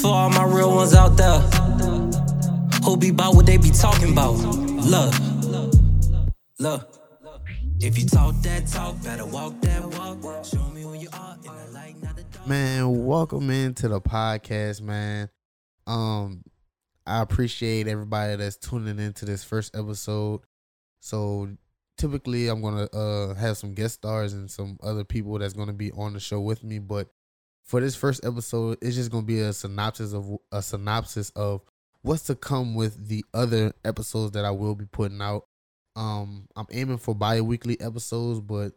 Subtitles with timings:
[0.00, 1.40] For all my real ones out there.
[2.84, 4.34] Who be about what they be talking about?
[4.34, 5.14] Look,
[6.60, 6.94] look.
[7.80, 10.44] If you talk that talk, better walk that walk.
[10.44, 12.46] Show me who you are in the light, not the dark.
[12.46, 15.30] Man, welcome into the podcast, man.
[15.86, 16.44] Um,
[17.04, 20.42] I appreciate everybody that's tuning into this first episode.
[21.00, 21.48] So
[21.96, 25.90] typically I'm gonna uh have some guest stars and some other people that's gonna be
[25.92, 27.08] on the show with me, but
[27.68, 31.60] for this first episode, it's just gonna be a synopsis of a synopsis of
[32.00, 35.44] what's to come with the other episodes that I will be putting out.
[35.94, 38.72] Um, I'm aiming for bi-weekly episodes, but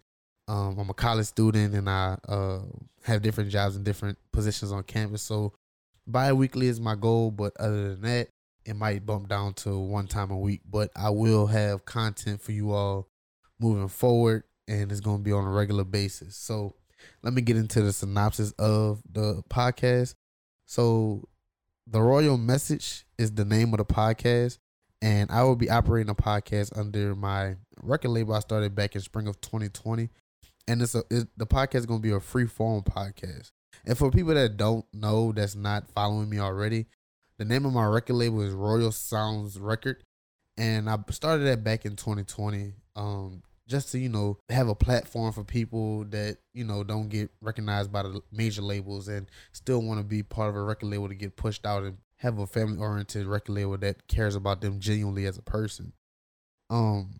[0.50, 2.60] um, I'm a college student and I uh,
[3.04, 5.22] have different jobs and different positions on campus.
[5.22, 5.54] So
[6.06, 8.28] bi-weekly is my goal, but other than that,
[8.66, 10.62] it might bump down to one time a week.
[10.70, 13.08] But I will have content for you all
[13.58, 16.36] moving forward, and it's to be on a regular basis.
[16.36, 16.76] So
[17.24, 20.16] let me get into the synopsis of the podcast.
[20.66, 21.28] So
[21.88, 24.58] the Royal Message is the name of the podcast
[25.02, 29.02] and I will be operating a podcast under my record label I started back in
[29.02, 30.10] spring of 2020.
[30.68, 33.52] And it's a it, the podcast is going to be a free form podcast.
[33.86, 36.86] And for people that don't know, that's not following me already,
[37.40, 40.04] the name of my record label is Royal Sounds Record,
[40.58, 42.74] and I started that back in 2020.
[42.96, 47.32] Um, just to you know have a platform for people that you know don't get
[47.42, 51.08] recognized by the major labels and still want to be part of a record label
[51.08, 54.80] to get pushed out and have a family oriented record label that cares about them
[54.80, 55.92] genuinely as a person.
[56.70, 57.16] Um,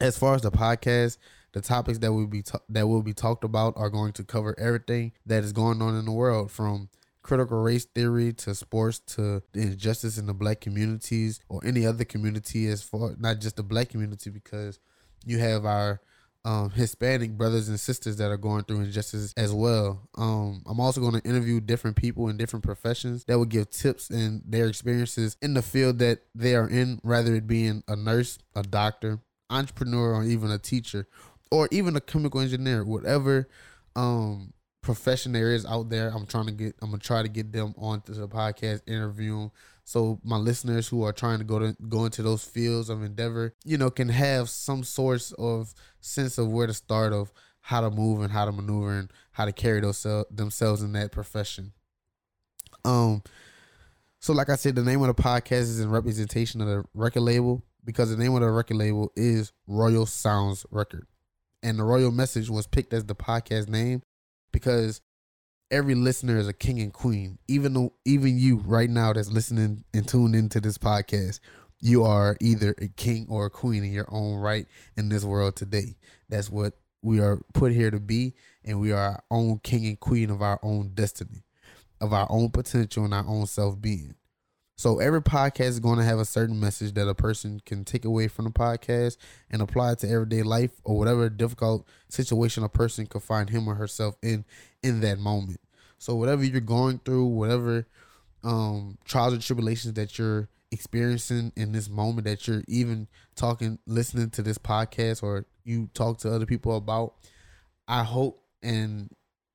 [0.00, 1.18] as far as the podcast,
[1.52, 5.12] the topics that will be that will be talked about are going to cover everything
[5.24, 6.88] that is going on in the world, from
[7.22, 12.66] critical race theory to sports to injustice in the black communities or any other community,
[12.66, 14.78] as far not just the black community, because
[15.26, 16.00] you have our
[16.44, 20.08] um, Hispanic brothers and sisters that are going through injustice as well.
[20.16, 24.10] Um, I'm also going to interview different people in different professions that will give tips
[24.10, 28.38] and their experiences in the field that they are in, rather it being a nurse,
[28.54, 31.08] a doctor, entrepreneur, or even a teacher,
[31.50, 33.48] or even a chemical engineer, whatever
[33.96, 36.08] um, profession there is out there.
[36.08, 36.74] I'm trying to get.
[36.82, 39.52] I'm gonna try to get them onto the podcast, interview them,
[39.84, 43.54] so my listeners who are trying to go to go into those fields of endeavor,
[43.64, 47.90] you know, can have some source of sense of where to start of how to
[47.90, 51.72] move and how to maneuver and how to carry those themselves in that profession.
[52.84, 53.22] Um,
[54.20, 57.20] so like I said, the name of the podcast is in representation of the record
[57.20, 61.06] label because the name of the record label is Royal Sounds Record,
[61.62, 64.02] and the Royal Message was picked as the podcast name
[64.50, 65.02] because
[65.70, 67.38] every listener is a king and queen.
[67.48, 71.40] Even though, even you right now that's listening and tuned into this podcast,
[71.80, 74.66] you are either a king or a queen in your own right
[74.96, 75.96] in this world today.
[76.28, 80.00] That's what we are put here to be, and we are our own king and
[80.00, 81.44] queen of our own destiny,
[82.00, 84.14] of our own potential and our own self being.
[84.76, 88.04] So every podcast is going to have a certain message that a person can take
[88.04, 89.16] away from the podcast
[89.50, 93.68] and apply it to everyday life or whatever difficult situation a person could find him
[93.68, 94.44] or herself in
[94.82, 95.60] in that moment.
[95.98, 97.86] So whatever you're going through, whatever
[98.42, 103.06] um trials and tribulations that you're experiencing in this moment that you're even
[103.36, 107.14] talking listening to this podcast or you talk to other people about,
[107.86, 109.08] I hope and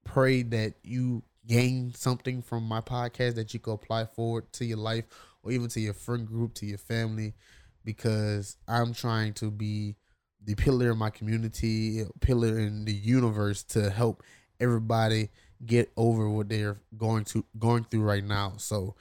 [0.05, 4.77] pray that you gain something from my podcast that you can apply forward to your
[4.77, 5.05] life
[5.43, 7.33] or even to your friend group, to your family,
[7.83, 9.95] because I'm trying to be
[10.43, 14.23] the pillar in my community, pillar in the universe to help
[14.59, 15.29] everybody
[15.65, 18.53] get over what they're going to going through right now.
[18.57, 18.95] So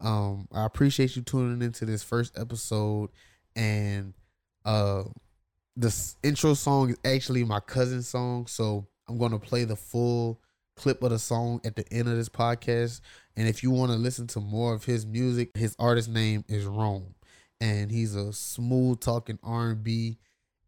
[0.00, 3.10] um I appreciate you tuning into this first episode
[3.56, 4.14] and
[4.64, 5.04] uh
[5.76, 10.40] this intro song is actually my cousin's song, so I'm to play the full
[10.76, 13.00] clip of the song at the end of this podcast.
[13.36, 16.64] And if you want to listen to more of his music, his artist name is
[16.64, 17.14] Rome,
[17.60, 20.18] and he's a smooth talking R&B,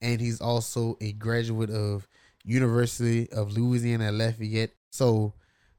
[0.01, 2.09] and he's also a graduate of
[2.45, 4.73] University of Louisiana Lafayette.
[4.91, 5.35] So,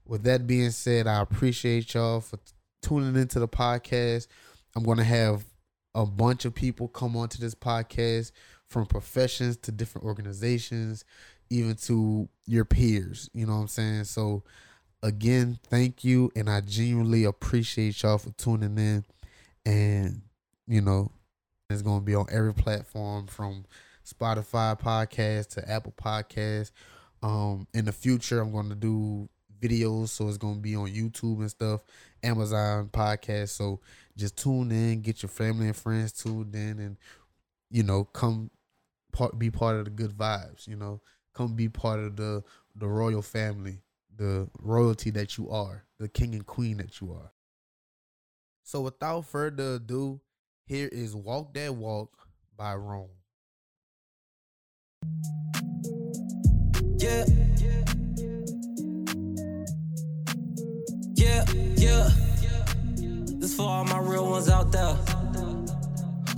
[0.05, 2.37] with that being said, I appreciate y'all for
[2.81, 4.27] tuning into the podcast.
[4.75, 5.45] I'm to have
[5.95, 8.31] a bunch of people come onto this podcast
[8.67, 11.05] from professions to different organizations
[11.49, 13.29] even to your peers.
[13.33, 14.03] You know what I'm saying?
[14.05, 14.43] So
[15.03, 16.31] again, thank you.
[16.35, 19.05] And I genuinely appreciate y'all for tuning in.
[19.65, 20.21] And,
[20.67, 21.11] you know,
[21.69, 23.65] it's gonna be on every platform from
[24.05, 26.71] Spotify podcast to Apple Podcast.
[27.23, 31.49] Um, in the future I'm gonna do videos, so it's gonna be on YouTube and
[31.49, 31.81] stuff,
[32.21, 33.49] Amazon podcast.
[33.49, 33.81] So
[34.15, 36.97] just tune in, get your family and friends tuned in and
[37.71, 38.51] you know, come
[39.11, 41.01] part be part of the good vibes, you know
[41.35, 42.43] come be part of the
[42.75, 43.81] the royal family,
[44.15, 47.31] the royalty that you are, the king and queen that you are.
[48.63, 50.19] So without further ado,
[50.65, 52.11] here is Walk That Walk
[52.57, 53.09] by Rome.
[56.97, 57.25] Yeah.
[61.13, 61.45] Yeah,
[61.75, 62.09] yeah.
[63.37, 64.95] This for all my real ones out there.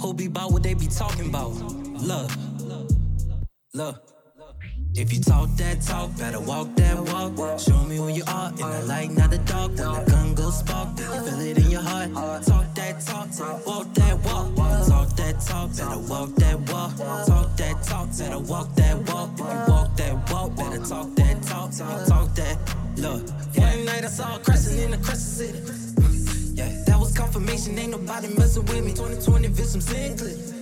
[0.01, 1.51] Who be about what they be talking about?
[2.01, 2.35] Love.
[3.73, 4.16] Love.
[4.97, 6.97] If you talk that talk, better walk that
[7.37, 7.59] walk.
[7.59, 9.69] Show me who you are in the light, not the dark.
[9.69, 12.43] When the gun goes spark, you feel it in your heart.
[12.43, 13.27] Talk that talk,
[13.67, 14.55] walk that walk.
[14.87, 16.97] Talk that talk, better walk that walk.
[17.27, 19.29] Talk that talk, better walk that walk.
[19.33, 21.71] If you walk that walk, better talk that talk.
[22.07, 22.57] Talk that.
[22.97, 26.53] Look, one night I saw a crescent in the crescent city.
[26.55, 27.77] Yeah, that was confirmation.
[27.77, 28.93] Ain't nobody messing with me.
[28.93, 30.56] 2020 vision sin.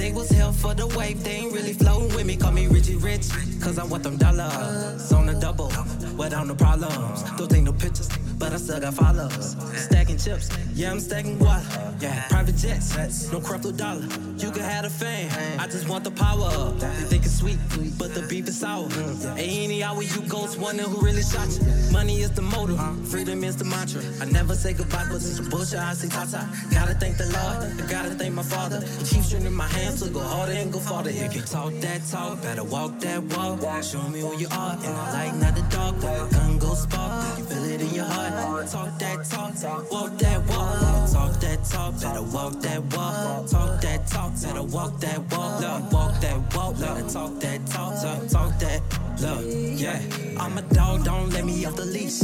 [0.00, 2.34] They was hell for the wave, they ain't really floating with me.
[2.34, 3.28] Call me Richie Rich,
[3.60, 5.70] cause I want them dollars on the double.
[6.16, 8.08] Without no problems, don't take no pictures,
[8.40, 9.54] but I still got followers.
[9.76, 11.62] Stacking chips, yeah, I'm stacking guap.
[12.00, 14.08] Yeah, private jets, no crypto dollar.
[14.38, 16.50] You can have the fame, I just want the power.
[16.80, 17.58] They think it's sweet,
[17.98, 18.88] but the beef is sour.
[19.36, 21.92] Ain't any hour you go, it's wondering who really shot you.
[21.92, 24.02] Money is the motive, freedom is the mantra.
[24.20, 25.78] I never say goodbye, but it's a bullshit.
[25.78, 26.48] I say tata.
[26.72, 28.80] Gotta thank the Lord, I gotta thank my father.
[28.80, 31.10] He keeps my hands to go harder and go farther.
[31.10, 33.84] If you talk that talk, better walk that walk.
[33.84, 37.44] Show me who you are in the light, not the the gun goes spark, you
[37.44, 38.29] feel it in your heart.
[38.30, 39.24] Talk that
[39.60, 41.10] talk, walk that walk.
[41.10, 43.46] Talk that talk, better walk that walk.
[43.48, 45.60] Talk that talk, better walk that walk.
[45.60, 48.82] Look, walk that walk, talk that talk, talk that.
[49.20, 50.00] Look, yeah,
[50.38, 52.22] I'm a dog, don't let me off the leash.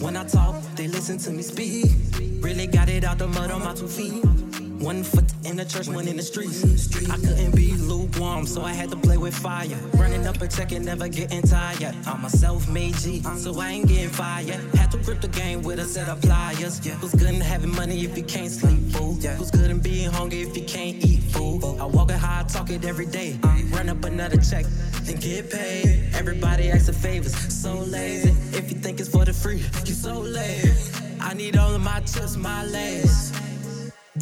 [0.00, 1.86] When I talk, they listen to me speak.
[2.40, 4.24] Really got it out the mud on my two feet.
[4.82, 6.64] One foot in the church, one in the streets.
[7.08, 9.68] I couldn't be lukewarm, so I had to play with fire.
[9.94, 11.94] Running up a check and never getting tired.
[12.04, 14.60] I'm a self-made G, so I ain't getting fired.
[14.74, 16.84] Had to grip the game with a set of pliers.
[16.84, 19.14] Who's good in having money if you can't sleep, fool?
[19.14, 21.80] Who's good in being hungry if you can't eat, fool?
[21.80, 23.38] I walk it high, I talk it every day.
[23.70, 24.66] Run up another check
[25.06, 26.10] and get paid.
[26.12, 28.30] Everybody asking favors, so lazy.
[28.56, 30.92] If you think it's for the free, you're so lazy.
[31.20, 33.32] I need all of my chips, my legs.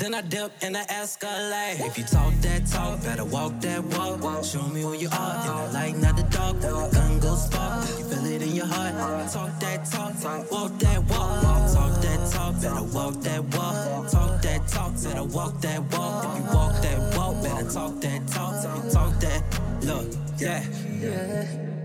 [0.00, 1.86] Then I dip and I escalate.
[1.86, 4.42] If you talk that talk, better walk that walk.
[4.46, 6.54] Show me who you are in the light, not the dark.
[6.54, 8.94] When the gun goes spark, you feel it in your heart.
[9.30, 11.42] Talk that talk, walk that walk.
[11.74, 14.10] Talk that talk, better walk that walk.
[14.10, 16.24] Talk that talk, better walk that walk.
[16.24, 18.84] If you walk that walk, better talk that talk.
[18.84, 19.42] You talk that,
[19.82, 20.06] look,
[20.38, 20.64] yeah.
[20.64, 21.79] and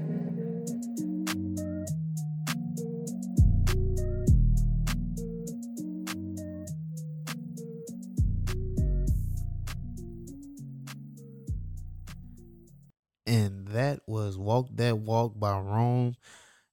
[14.36, 16.16] that was Walk That Walk by Rome.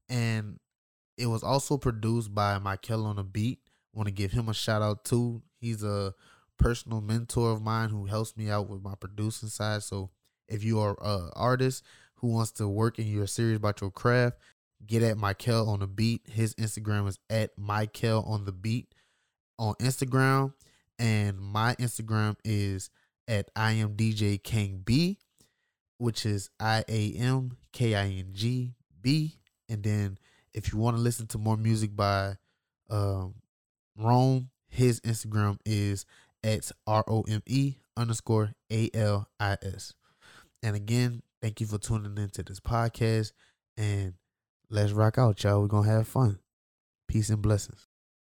[0.08, 0.58] And
[1.16, 3.60] it was also produced by Michael on the beat.
[3.94, 5.42] Want to give him a shout out too.
[5.60, 6.14] He's a
[6.58, 9.82] personal mentor of mine who helps me out with my producing side.
[9.82, 10.10] So
[10.48, 11.84] if you are an artist
[12.16, 14.38] who wants to work and you're serious about your craft,
[14.86, 16.22] get at Michael on the beat.
[16.30, 18.94] His Instagram is at Michael on the beat
[19.58, 20.54] on Instagram.
[20.98, 22.90] And my Instagram is
[23.28, 25.18] at I am DJ King B
[26.02, 29.36] which is I A M K I N G B.
[29.68, 30.18] And then
[30.52, 32.38] if you want to listen to more music by
[32.90, 33.36] um,
[33.96, 36.04] Rome, his Instagram is
[36.42, 39.94] at R O M E underscore A L I S.
[40.60, 43.32] And again, thank you for tuning into this podcast.
[43.76, 44.14] And
[44.70, 45.62] let's rock out, y'all.
[45.62, 46.40] We're going to have fun.
[47.06, 47.86] Peace and blessings.